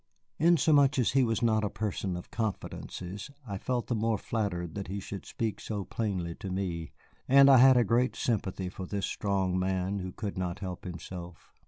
Inasmuch 0.39 0.97
as 0.97 1.11
he 1.11 1.23
was 1.23 1.43
not 1.43 1.63
a 1.63 1.69
person 1.69 2.17
of 2.17 2.31
confidences, 2.31 3.29
I 3.47 3.59
felt 3.59 3.85
the 3.85 3.93
more 3.93 4.17
flattered 4.17 4.73
that 4.73 4.87
he 4.87 4.99
should 4.99 5.27
speak 5.27 5.59
so 5.61 5.83
plainly 5.83 6.33
to 6.39 6.49
me, 6.49 6.91
and 7.27 7.51
I 7.51 7.57
had 7.57 7.77
a 7.77 7.83
great 7.83 8.15
sympathy 8.15 8.67
for 8.67 8.87
this 8.87 9.05
strong 9.05 9.59
man 9.59 9.99
who 9.99 10.11
could 10.11 10.39
not 10.39 10.57
help 10.57 10.85
himself. 10.85 11.53